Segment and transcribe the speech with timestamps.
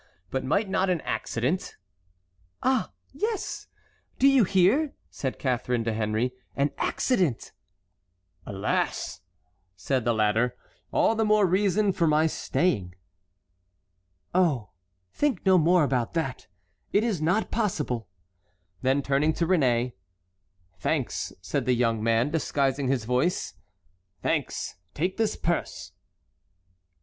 [0.31, 1.75] But might not an accident"—
[2.63, 3.67] "Ah, yes,
[4.17, 7.51] do you hear?" said Catharine to Henry, "an accident"—
[8.43, 9.21] "Alas!"
[9.75, 10.55] said the latter,
[10.91, 12.95] "all the more reason for my staying."
[14.33, 14.71] "Oh,
[15.13, 16.47] think no more about that:
[16.91, 18.09] it is not possible."
[18.81, 19.93] Then turning to Réné:
[20.79, 23.53] "Thanks," said the young man, disguising his voice,
[24.23, 25.91] "thanks; take this purse."